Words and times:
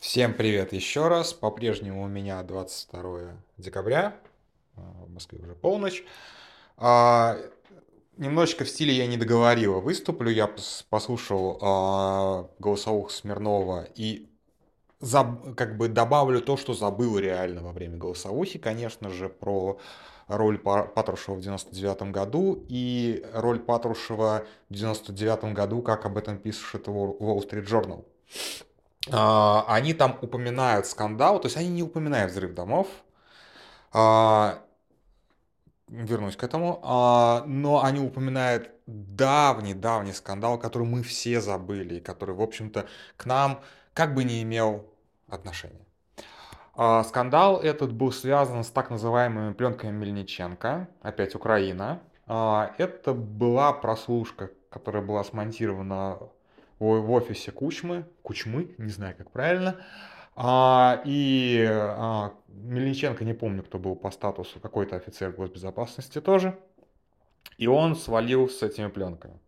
Всем 0.00 0.34
привет 0.34 0.72
еще 0.72 1.08
раз. 1.08 1.32
По-прежнему 1.32 2.02
у 2.04 2.08
меня 2.08 2.42
22 2.42 3.32
декабря. 3.58 4.16
а, 4.76 4.80
В 5.06 5.10
Москве 5.10 5.38
уже 5.40 5.54
полночь. 5.54 6.04
А, 6.76 7.36
немножечко 8.16 8.64
в 8.64 8.68
стиле 8.68 8.92
я 8.92 9.06
не 9.06 9.16
договорила. 9.16 9.80
Выступлю. 9.80 10.30
Я 10.30 10.44
пос- 10.46 10.84
послушал 10.88 11.58
а, 11.60 12.48
голосовых 12.58 13.10
Смирнова 13.10 13.88
и 13.94 14.28
заб- 15.00 15.54
как 15.54 15.76
бы 15.76 15.88
добавлю 15.88 16.40
то, 16.40 16.56
что 16.56 16.74
забыл 16.74 17.18
реально 17.18 17.62
во 17.62 17.72
время 17.72 17.96
голосовухи. 17.96 18.58
Конечно 18.58 19.08
же, 19.10 19.28
про 19.28 19.78
роль 20.28 20.58
Па- 20.58 20.84
Патрушева 20.84 21.36
в 21.36 21.40
99 21.40 22.10
году 22.12 22.64
и 22.68 23.24
роль 23.32 23.58
Патрушева 23.60 24.44
в 24.68 24.74
99 24.74 25.54
году, 25.54 25.82
как 25.82 26.04
об 26.04 26.18
этом 26.18 26.38
пишет 26.38 26.86
Wall 26.86 27.18
Street 27.48 27.64
Journal. 27.66 28.04
А, 29.12 29.64
Они 29.68 29.94
там 29.94 30.18
упоминают 30.20 30.86
скандал, 30.86 31.40
то 31.40 31.46
есть 31.46 31.56
они 31.56 31.68
не 31.68 31.82
упоминают 31.82 32.32
взрыв 32.32 32.54
домов. 32.54 32.88
А, 33.92 34.62
Вернусь 35.88 36.36
к 36.36 36.42
этому. 36.42 36.80
А, 36.82 37.44
Но 37.46 37.84
они 37.84 38.00
упоминают 38.00 38.70
давний-давний 38.86 40.12
скандал, 40.12 40.58
который 40.58 40.86
мы 40.86 41.02
все 41.02 41.40
забыли, 41.40 41.96
и 41.96 42.00
который, 42.00 42.34
в 42.34 42.42
общем-то, 42.42 42.86
к 43.16 43.26
нам 43.26 43.60
как 43.94 44.14
бы 44.14 44.24
не 44.24 44.42
имел 44.42 44.86
отношения. 45.28 45.86
Скандал 47.04 47.58
этот 47.58 47.92
был 47.94 48.12
связан 48.12 48.62
с 48.62 48.68
так 48.68 48.90
называемыми 48.90 49.54
пленками 49.54 49.92
Мельниченко, 49.92 50.88
опять 51.00 51.34
Украина. 51.34 52.02
Это 52.26 53.14
была 53.14 53.72
прослушка, 53.72 54.50
которая 54.68 55.02
была 55.02 55.24
смонтирована 55.24 56.18
в 56.78 57.10
офисе 57.10 57.52
Кучмы, 57.52 58.04
Кучмы, 58.22 58.74
не 58.78 58.90
знаю 58.90 59.14
как 59.16 59.30
правильно. 59.30 59.76
А, 60.34 61.00
И 61.04 61.66
а, 61.68 62.34
Мельниченко, 62.48 63.24
не 63.24 63.34
помню, 63.34 63.62
кто 63.62 63.78
был 63.78 63.96
по 63.96 64.10
статусу, 64.10 64.60
какой-то 64.60 64.96
офицер 64.96 65.32
госбезопасности 65.32 66.20
тоже. 66.20 66.58
И 67.58 67.66
он 67.66 67.96
свалил 67.96 68.48
с 68.48 68.62
этими 68.62 68.88
пленками. 68.88 69.38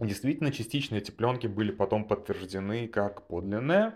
Действительно, 0.00 0.52
частично 0.52 0.96
эти 0.96 1.10
пленки 1.10 1.46
были 1.46 1.72
потом 1.72 2.04
подтверждены 2.06 2.88
как 2.88 3.26
подлинные 3.28 3.94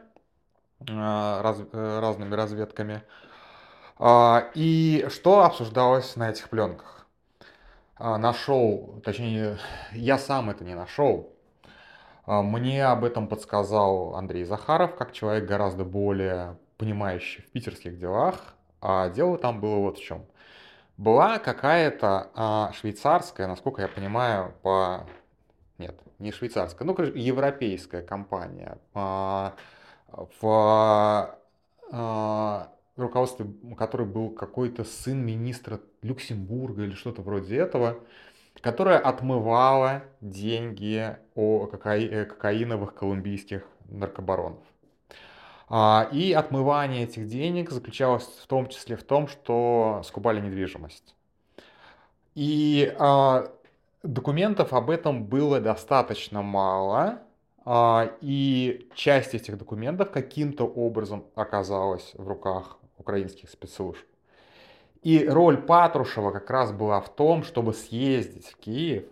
а, 0.89 1.43
раз- 1.43 1.67
э, 1.73 2.01
разными 2.01 2.35
разведками. 2.35 3.03
А, 3.99 4.51
И 4.55 5.07
что 5.11 5.45
обсуждалось 5.45 6.17
на 6.17 6.31
этих 6.31 6.49
пленках? 6.49 7.07
А, 7.97 8.19
Нашел, 8.19 9.01
точнее, 9.05 9.59
я 9.93 10.19
сам 10.19 10.51
это 10.51 10.65
не 10.65 10.75
нашел. 10.75 11.35
А, 12.27 12.43
Мне 12.43 12.85
об 12.87 13.05
этом 13.05 13.29
подсказал 13.29 14.15
Андрей 14.17 14.45
Захаров, 14.45 14.97
как 14.97 15.13
человек 15.13 15.47
гораздо 15.47 15.85
более 15.85 16.59
понимающий 16.77 17.43
в 17.43 17.51
питерских 17.51 17.99
делах. 17.99 18.55
А 18.81 19.11
дело 19.11 19.37
там 19.39 19.61
было 19.61 19.77
вот 19.77 19.99
в 19.99 20.03
чем. 20.03 20.25
Была 20.97 21.39
какая-то 21.39 22.31
а, 22.35 22.73
швейцарская, 22.75 23.47
насколько 23.47 23.83
я 23.83 23.89
понимаю, 23.89 24.55
по... 24.63 25.07
Нет, 25.79 25.99
не 26.19 26.31
швейцарская, 26.31 26.87
ну, 26.87 26.95
короче, 26.95 27.19
европейская 27.19 28.03
компания, 28.03 28.79
а, 28.93 29.55
в 30.41 31.37
а, 31.91 32.73
руководстве 32.97 33.47
которой 33.79 34.07
был 34.07 34.31
какой-то 34.31 34.85
сын 34.85 35.19
министра 35.25 35.81
Люксембурга 36.03 36.83
или 36.85 36.93
что-то 36.93 37.23
вроде 37.23 37.57
этого, 37.57 38.01
которая 38.61 38.99
отмывала 38.99 40.03
деньги 40.21 41.17
о 41.35 41.67
кокаи- 41.67 42.09
э, 42.11 42.25
кокаиновых 42.27 42.95
колумбийских 42.95 43.63
наркобаронов. 43.89 44.63
А, 45.69 46.09
И 46.13 46.33
отмывание 46.33 47.05
этих 47.05 47.29
денег 47.29 47.71
заключалось 47.71 48.25
в 48.25 48.47
том 48.47 48.69
числе 48.69 48.97
в 48.97 49.05
том, 49.05 49.29
что 49.29 50.03
скупали 50.05 50.41
недвижимость. 50.41 51.15
И 52.35 52.95
а, 52.99 53.51
документов 54.03 54.73
об 54.73 54.91
этом 54.91 55.25
было 55.25 55.61
достаточно 55.61 56.43
мало, 56.43 57.21
а, 57.65 58.11
и 58.21 58.89
часть 58.95 59.35
этих 59.35 59.59
документов 59.59 60.11
каким-то 60.11 60.65
образом 60.67 61.25
оказалась 61.35 62.13
в 62.15 62.27
руках 62.27 62.79
украинских 62.99 63.51
спецслужб. 63.51 64.05
И 65.03 65.27
роль 65.27 65.57
Патрушева 65.57 66.31
как 66.31 66.51
раз 66.51 66.73
была 66.73 67.01
в 67.01 67.15
том, 67.15 67.43
чтобы 67.43 67.73
съездить 67.73 68.49
в 68.49 68.57
Киев 68.57 69.05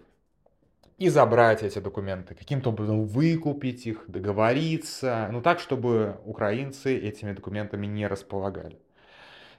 и 0.99 1.09
забрать 1.09 1.63
эти 1.63 1.79
документы, 1.79 2.35
каким-то 2.35 2.71
образом 2.71 3.05
выкупить 3.05 3.87
их, 3.87 4.05
договориться, 4.09 5.29
ну 5.33 5.41
так, 5.41 5.61
чтобы 5.61 6.19
украинцы 6.25 6.99
этими 6.99 7.33
документами 7.33 7.87
не 7.87 8.07
располагали. 8.07 8.79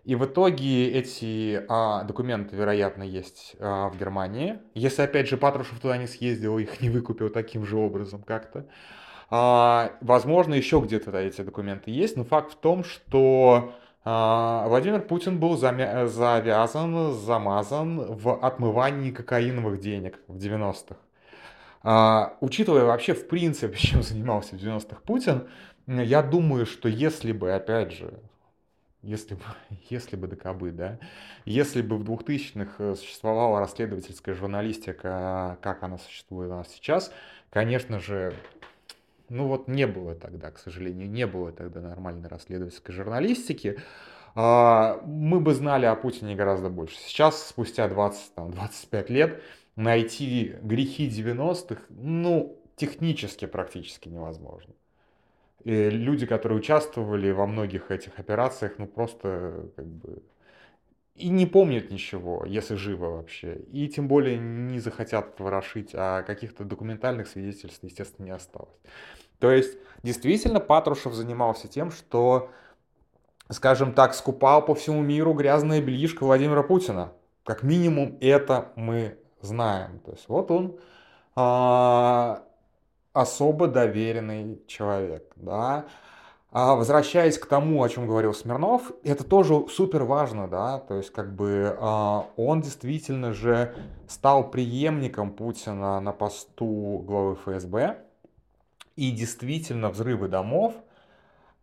И 0.05 0.15
в 0.15 0.25
итоге 0.25 0.91
эти 0.91 1.63
а, 1.67 2.03
документы, 2.03 2.55
вероятно, 2.55 3.03
есть 3.03 3.55
а, 3.59 3.89
в 3.89 3.97
Германии. 3.97 4.59
Если, 4.73 5.01
опять 5.01 5.27
же, 5.27 5.37
Патрушев 5.37 5.79
туда 5.79 5.97
не 5.97 6.07
съездил, 6.07 6.57
их 6.57 6.81
не 6.81 6.89
выкупил 6.89 7.29
таким 7.29 7.65
же 7.65 7.77
образом 7.77 8.23
как-то. 8.23 8.65
А, 9.29 9.91
возможно, 10.01 10.53
еще 10.53 10.79
где-то 10.79 11.15
эти 11.17 11.41
документы 11.41 11.91
есть, 11.91 12.17
но 12.17 12.23
факт 12.23 12.53
в 12.53 12.55
том, 12.55 12.83
что 12.83 13.73
Владимир 14.67 15.01
Путин 15.01 15.39
был 15.39 15.57
замя- 15.57 16.07
завязан, 16.07 17.13
замазан 17.13 18.15
в 18.15 18.43
отмывании 18.43 19.11
кокаиновых 19.11 19.79
денег 19.79 20.19
в 20.27 20.37
90-х. 20.37 20.95
А, 21.81 22.37
учитывая 22.41 22.85
вообще, 22.85 23.13
в 23.13 23.27
принципе, 23.27 23.77
чем 23.77 24.03
занимался 24.03 24.55
в 24.55 24.59
90-х 24.59 25.01
Путин, 25.05 25.47
я 25.87 26.21
думаю, 26.21 26.65
что 26.65 26.89
если 26.89 27.31
бы, 27.31 27.51
опять 27.51 27.91
же, 27.91 28.19
если 29.01 29.35
бы, 29.35 29.41
если 29.89 30.15
бы 30.15 30.27
докобы, 30.27 30.71
да, 30.71 30.99
если 31.45 31.81
бы 31.81 31.97
в 31.97 32.03
2000-х 32.03 32.95
существовала 32.95 33.59
расследовательская 33.59 34.35
журналистика, 34.35 35.57
как 35.61 35.83
она 35.83 35.97
существует 35.97 36.51
у 36.51 36.55
нас 36.55 36.69
сейчас, 36.69 37.11
конечно 37.49 37.99
же, 37.99 38.33
ну 39.29 39.47
вот 39.47 39.67
не 39.67 39.87
было 39.87 40.15
тогда, 40.15 40.51
к 40.51 40.59
сожалению, 40.59 41.09
не 41.09 41.25
было 41.27 41.51
тогда 41.51 41.81
нормальной 41.81 42.27
расследовательской 42.27 42.93
журналистики, 42.93 43.79
а, 44.35 45.01
мы 45.05 45.39
бы 45.39 45.53
знали 45.53 45.85
о 45.85 45.95
Путине 45.95 46.35
гораздо 46.35 46.69
больше. 46.69 46.95
Сейчас, 46.97 47.47
спустя 47.47 47.87
20-25 47.87 49.09
лет, 49.09 49.41
найти 49.75 50.55
грехи 50.61 51.09
90-х, 51.09 51.81
ну, 51.89 52.59
технически 52.75 53.45
практически 53.45 54.09
невозможно. 54.09 54.73
И 55.63 55.89
люди, 55.89 56.25
которые 56.25 56.57
участвовали 56.57 57.31
во 57.31 57.45
многих 57.45 57.91
этих 57.91 58.17
операциях, 58.17 58.73
ну 58.77 58.87
просто 58.87 59.69
как 59.75 59.85
бы 59.85 60.21
и 61.19 61.29
не 61.29 61.45
помнят 61.45 61.91
ничего, 61.91 62.45
если 62.45 62.75
живы 62.75 63.11
вообще. 63.11 63.55
И 63.71 63.87
тем 63.89 64.07
более 64.07 64.37
не 64.37 64.79
захотят 64.79 65.39
ворошить, 65.39 65.91
а 65.93 66.23
каких-то 66.23 66.63
документальных 66.63 67.27
свидетельств, 67.27 67.83
естественно, 67.83 68.25
не 68.25 68.31
осталось. 68.31 68.73
То 69.39 69.51
есть, 69.51 69.77
действительно, 70.01 70.59
Патрушев 70.59 71.13
занимался 71.13 71.67
тем, 71.67 71.91
что, 71.91 72.49
скажем 73.49 73.93
так, 73.93 74.13
скупал 74.13 74.63
по 74.63 74.75
всему 74.75 75.01
миру 75.01 75.33
грязное 75.33 75.81
бельишко 75.81 76.23
Владимира 76.23 76.63
Путина. 76.63 77.11
Как 77.43 77.63
минимум, 77.63 78.17
это 78.21 78.71
мы 78.75 79.17
знаем. 79.41 79.99
То 79.99 80.11
есть, 80.11 80.27
вот 80.29 80.51
он 80.51 80.79
а, 81.35 82.43
особо 83.13 83.67
доверенный 83.67 84.61
человек, 84.67 85.31
да. 85.35 85.85
А 86.51 86.73
возвращаясь 86.73 87.37
к 87.37 87.45
тому, 87.45 87.83
о 87.83 87.89
чем 87.89 88.07
говорил 88.07 88.33
Смирнов, 88.33 88.91
это 89.03 89.23
тоже 89.23 89.67
супер 89.69 90.03
важно, 90.03 90.47
да, 90.47 90.79
то 90.79 90.95
есть 90.95 91.11
как 91.11 91.35
бы 91.35 91.77
а, 91.79 92.25
он 92.37 92.61
действительно 92.61 93.33
же 93.33 93.75
стал 94.07 94.49
преемником 94.49 95.31
Путина 95.31 95.99
на 95.99 96.11
посту 96.11 97.03
главы 97.05 97.35
ФСБ, 97.35 97.99
и 98.95 99.11
действительно 99.11 99.89
взрывы 99.89 100.27
домов, 100.27 100.73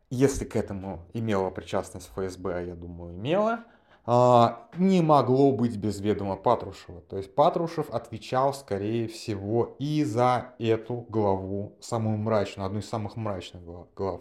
если 0.08 0.44
к 0.44 0.54
этому 0.54 1.00
имела 1.12 1.50
причастность 1.50 2.08
ФСБ, 2.14 2.66
я 2.69 2.76
думаю, 2.76 3.12
имела, 3.12 3.64
а, 4.05 4.69
не 4.76 5.02
могло 5.02 5.50
быть 5.50 5.76
без 5.76 5.99
ведома 5.99 6.37
Патрушева. 6.37 7.00
То 7.00 7.16
есть 7.16 7.34
Патрушев 7.34 7.90
отвечал, 7.90 8.55
скорее 8.55 9.08
всего, 9.08 9.75
и 9.81 10.05
за 10.05 10.55
эту 10.61 11.05
главу, 11.08 11.76
самую 11.81 12.19
мрачную, 12.19 12.66
одну 12.66 12.78
из 12.78 12.88
самых 12.88 13.16
мрачных 13.16 13.64
глав 13.96 14.20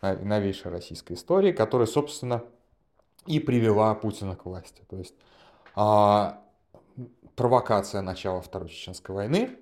новейшей 0.00 0.70
российской 0.70 1.14
истории, 1.14 1.52
которая, 1.52 1.86
собственно, 1.86 2.44
и 3.26 3.40
привела 3.40 3.94
Путина 3.94 4.36
к 4.36 4.46
власти. 4.46 4.82
То 4.88 4.96
есть 4.96 5.14
а, 5.74 6.42
провокация 7.36 8.00
начала 8.00 8.40
Второй 8.40 8.68
Чеченской 8.68 9.14
войны, 9.14 9.58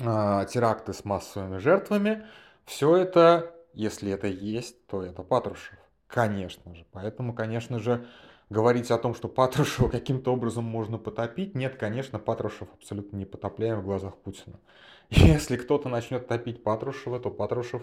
а, 0.00 0.44
теракты 0.46 0.92
с 0.92 1.04
массовыми 1.04 1.58
жертвами, 1.58 2.26
все 2.64 2.96
это, 2.96 3.54
если 3.74 4.12
это 4.12 4.26
есть, 4.26 4.86
то 4.86 5.02
это 5.02 5.22
Патрушев. 5.22 5.78
Конечно 6.06 6.74
же. 6.74 6.86
Поэтому, 6.92 7.34
конечно 7.34 7.78
же, 7.78 8.06
говорить 8.50 8.90
о 8.90 8.98
том, 8.98 9.14
что 9.14 9.28
Патрушева 9.28 9.88
каким-то 9.90 10.32
образом 10.32 10.64
можно 10.64 10.98
потопить, 10.98 11.54
нет, 11.54 11.76
конечно, 11.76 12.18
Патрушев 12.18 12.68
абсолютно 12.74 13.16
не 13.16 13.24
потопляем 13.24 13.80
в 13.80 13.84
глазах 13.84 14.16
Путина. 14.16 14.58
Если 15.10 15.56
кто-то 15.56 15.88
начнет 15.88 16.26
топить 16.26 16.62
Патрушева, 16.62 17.18
то 17.20 17.30
Патрушев 17.30 17.82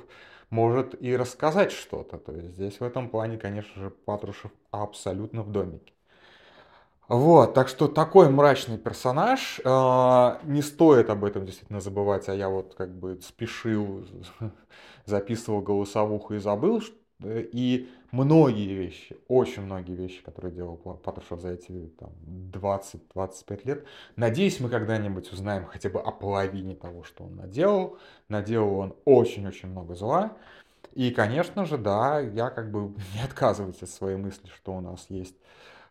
может 0.50 1.02
и 1.02 1.16
рассказать 1.16 1.72
что-то. 1.72 2.18
То 2.18 2.32
есть 2.34 2.56
здесь 2.56 2.80
в 2.80 2.84
этом 2.84 3.10
плане, 3.10 3.38
конечно 3.38 3.82
же, 3.82 3.90
Патрушев 3.90 4.52
абсолютно 4.72 5.42
в 5.42 5.52
домике. 5.52 5.94
Вот, 7.08 7.54
так 7.54 7.68
что 7.68 7.88
такой 7.88 8.30
мрачный 8.30 8.80
персонаж, 8.80 9.62
э, 9.64 10.38
не 10.44 10.64
стоит 10.64 11.12
об 11.12 11.24
этом 11.24 11.46
действительно 11.46 11.80
забывать, 11.80 12.28
а 12.30 12.34
я 12.34 12.50
вот 12.50 12.74
как 12.74 12.98
бы 12.98 13.20
спешил, 13.22 14.08
записывал 15.06 15.62
голосовуху 15.62 16.34
и 16.34 16.40
забыл, 16.40 16.82
и 17.24 17.90
многие 18.12 18.74
вещи, 18.74 19.18
очень 19.28 19.64
многие 19.64 19.96
вещи, 19.96 20.22
которые 20.24 20.54
делал 20.54 20.76
Патрушев 20.76 21.40
за 21.40 21.50
эти 21.52 21.90
там, 22.00 22.12
20-25 22.52 23.62
лет, 23.66 23.86
надеюсь, 24.16 24.60
мы 24.60 24.70
когда-нибудь 24.70 25.32
узнаем 25.32 25.66
хотя 25.66 25.90
бы 25.90 26.00
о 26.00 26.12
половине 26.12 26.76
того, 26.76 27.04
что 27.04 27.24
он 27.24 27.36
наделал. 27.36 27.98
Наделал 28.28 28.80
он 28.80 28.96
очень-очень 29.06 29.70
много 29.70 29.96
зла. 29.96 30.34
И, 30.94 31.12
конечно 31.12 31.66
же, 31.66 31.78
да, 31.78 32.20
я 32.20 32.50
как 32.50 32.72
бы 32.72 32.90
не 33.14 33.22
отказываюсь 33.24 33.82
от 33.82 33.90
своей 33.90 34.18
мысли, 34.18 34.48
что 34.48 34.74
у 34.74 34.82
нас 34.82 35.06
есть 35.10 35.36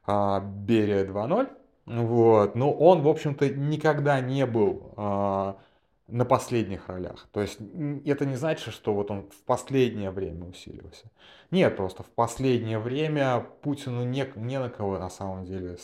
а, 0.07 0.41
Берия 0.41 1.05
2.0. 1.05 1.49
Вот. 1.87 2.55
Но 2.55 2.73
он, 2.73 3.03
в 3.03 3.09
общем-то, 3.09 3.49
никогда 3.49 4.21
не 4.21 4.47
был 4.47 4.93
а, 4.97 5.59
на 6.07 6.25
последних 6.25 6.89
ролях. 6.89 7.29
То 7.33 7.41
есть 7.41 7.59
это 8.05 8.27
не 8.27 8.37
значит, 8.37 8.75
что 8.75 8.95
вот 8.95 9.11
он 9.11 9.31
в 9.31 9.43
последнее 9.45 10.11
время 10.11 10.47
усилился. 10.47 11.11
Нет, 11.51 11.77
просто 11.77 12.03
в 12.03 12.11
последнее 12.11 12.79
время 12.79 13.47
Путину 13.63 14.05
не, 14.05 14.31
не 14.37 14.59
на 14.59 14.69
кого 14.69 14.99
на 14.99 15.09
самом 15.09 15.45
деле 15.45 15.79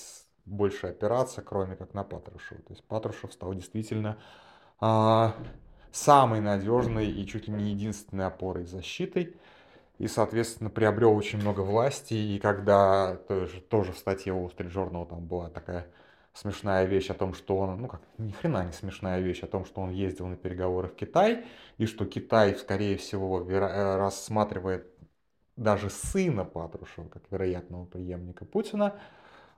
больше 0.44 0.88
опираться, 0.88 1.42
кроме 1.42 1.76
как 1.76 1.94
на 1.94 2.04
Патрушева. 2.04 2.60
То 2.62 2.72
есть 2.72 2.84
Патрушев 2.84 3.32
стал 3.32 3.54
действительно 3.54 4.18
а, 4.78 5.34
самой 5.92 6.40
надежной 6.40 7.10
и 7.10 7.26
чуть 7.26 7.48
ли 7.48 7.54
не 7.54 7.70
единственной 7.70 8.26
опорой 8.26 8.66
защитой 8.66 9.36
и, 9.98 10.06
соответственно, 10.06 10.70
приобрел 10.70 11.14
очень 11.14 11.38
много 11.40 11.60
власти. 11.60 12.14
И 12.14 12.38
когда 12.38 13.16
тоже, 13.28 13.60
тоже 13.60 13.92
в 13.92 13.98
статье 13.98 14.32
Wall 14.32 14.54
Street 14.54 14.72
Journal 14.72 15.06
там 15.06 15.26
была 15.26 15.50
такая 15.50 15.86
смешная 16.32 16.84
вещь 16.84 17.10
о 17.10 17.14
том, 17.14 17.34
что 17.34 17.56
он, 17.56 17.80
ну 17.80 17.88
как, 17.88 18.00
ни 18.18 18.30
хрена 18.30 18.64
не 18.64 18.72
смешная 18.72 19.20
вещь 19.20 19.42
о 19.42 19.46
том, 19.46 19.64
что 19.64 19.80
он 19.80 19.90
ездил 19.90 20.26
на 20.26 20.36
переговоры 20.36 20.88
в 20.88 20.94
Китай, 20.94 21.44
и 21.78 21.86
что 21.86 22.04
Китай, 22.06 22.54
скорее 22.54 22.96
всего, 22.96 23.40
э, 23.42 23.96
рассматривает 23.96 24.86
даже 25.56 25.90
сына 25.90 26.44
Патрушева 26.44 27.08
как 27.08 27.22
вероятного 27.30 27.84
преемника 27.84 28.44
Путина, 28.44 28.94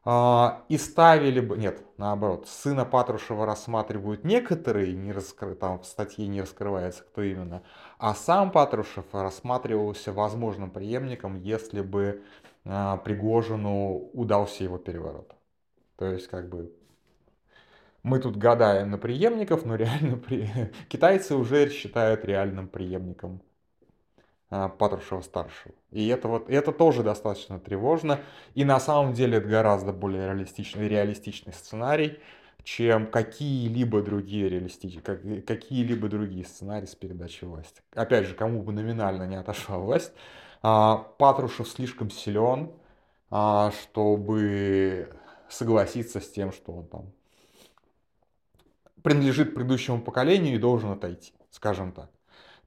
а, 0.04 0.64
и 0.68 0.78
ставили 0.78 1.38
бы, 1.38 1.56
нет, 1.56 1.80
наоборот, 1.96 2.48
сына 2.48 2.84
Патрушева 2.84 3.46
рассматривают 3.46 4.24
некоторые, 4.24 4.94
не 4.94 5.12
раскры, 5.12 5.54
там 5.54 5.78
в 5.78 5.86
статье 5.86 6.26
не 6.26 6.40
раскрывается, 6.40 7.04
кто 7.04 7.22
именно, 7.22 7.62
а 7.98 8.14
сам 8.14 8.50
Патрушев 8.50 9.04
рассматривался 9.12 10.12
возможным 10.12 10.70
преемником, 10.70 11.36
если 11.36 11.82
бы 11.82 12.22
а, 12.64 12.96
Пригожину 12.96 14.10
удался 14.12 14.64
его 14.64 14.78
переворот. 14.78 15.36
То 15.96 16.06
есть, 16.06 16.28
как 16.28 16.48
бы, 16.48 16.72
мы 18.02 18.18
тут 18.18 18.36
гадаем 18.36 18.90
на 18.90 18.98
преемников, 18.98 19.64
но 19.64 19.76
реально 19.76 20.16
при... 20.16 20.48
китайцы 20.88 21.36
уже 21.36 21.70
считают 21.70 22.24
реальным 22.24 22.68
преемником 22.68 23.40
а, 24.50 24.68
Патрушева-старшего. 24.68 25.74
И 25.92 26.08
это, 26.08 26.28
вот, 26.28 26.50
это 26.50 26.72
тоже 26.72 27.02
достаточно 27.02 27.60
тревожно. 27.60 28.20
И 28.54 28.64
на 28.64 28.80
самом 28.80 29.12
деле 29.14 29.38
это 29.38 29.48
гораздо 29.48 29.92
более 29.92 30.26
реалистичный, 30.26 30.88
реалистичный 30.88 31.52
сценарий, 31.52 32.18
чем 32.64 33.06
какие-либо 33.06 34.02
другие 34.02 34.48
реалистичные, 34.48 35.02
как, 35.02 35.22
какие-либо 35.46 36.08
другие 36.08 36.44
сценарии 36.44 36.86
с 36.86 36.94
передачей 36.94 37.46
власти. 37.46 37.82
Опять 37.94 38.26
же, 38.26 38.34
кому 38.34 38.62
бы 38.62 38.72
номинально 38.72 39.26
не 39.26 39.36
отошла 39.36 39.78
власть, 39.78 40.12
а, 40.62 40.96
Патрушев 41.18 41.68
слишком 41.68 42.10
силен, 42.10 42.70
а, 43.30 43.70
чтобы 43.70 45.08
согласиться 45.52 46.20
с 46.20 46.30
тем, 46.30 46.52
что 46.52 46.72
он 46.72 46.86
там 46.86 47.12
принадлежит 49.02 49.54
предыдущему 49.54 50.00
поколению 50.00 50.54
и 50.54 50.58
должен 50.58 50.90
отойти, 50.90 51.32
скажем 51.50 51.92
так. 51.92 52.10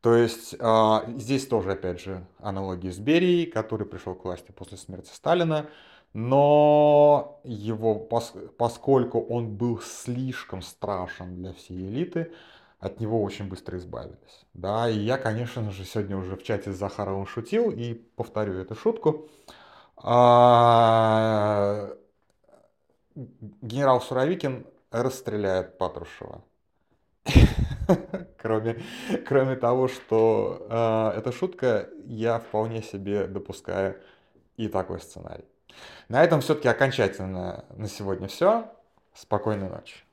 То 0.01 0.13
есть 0.15 0.55
а, 0.59 1.03
здесь 1.17 1.47
тоже, 1.47 1.71
опять 1.71 1.99
же, 1.99 2.27
аналогии 2.39 2.91
с 2.91 2.99
Берией, 2.99 3.47
который 3.47 3.87
пришел 3.87 4.13
к 4.13 4.23
власти 4.25 4.51
после 4.51 4.77
смерти 4.77 5.09
Сталина, 5.11 5.67
но 6.13 7.41
его, 7.43 7.95
поскольку 7.95 9.19
он 9.19 9.55
был 9.55 9.81
слишком 9.81 10.61
страшен 10.61 11.35
для 11.35 11.53
всей 11.53 11.89
элиты, 11.89 12.31
от 12.79 12.99
него 12.99 13.23
очень 13.23 13.49
быстро 13.49 13.77
избавились. 13.79 14.45
Да, 14.53 14.87
и 14.89 14.97
я, 14.99 15.17
конечно 15.17 15.71
же, 15.71 15.83
сегодня 15.85 16.17
уже 16.17 16.35
в 16.35 16.43
чате 16.43 16.71
с 16.71 16.77
Захаровым 16.77 17.25
шутил 17.25 17.71
и 17.71 17.95
повторю 17.95 18.53
эту 18.59 18.75
шутку. 18.75 19.27
А, 19.97 21.89
генерал 23.15 24.01
Суровикин 24.01 24.65
расстреляет 24.91 25.77
Патрушева. 25.77 26.43
кроме, 28.37 28.81
кроме 29.25 29.55
того, 29.55 29.87
что 29.87 30.67
э, 30.69 31.17
это 31.17 31.31
шутка, 31.31 31.89
я 32.05 32.39
вполне 32.39 32.83
себе 32.83 33.27
допускаю 33.27 33.99
и 34.57 34.67
такой 34.67 34.99
сценарий. 34.99 35.45
На 36.09 36.23
этом 36.23 36.41
все-таки 36.41 36.67
окончательно 36.67 37.65
на 37.75 37.87
сегодня 37.87 38.27
все. 38.27 38.71
Спокойной 39.13 39.69
ночи. 39.69 40.04